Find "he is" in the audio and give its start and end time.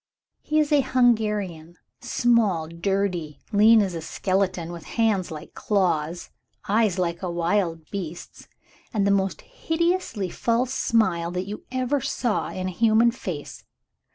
0.41-0.71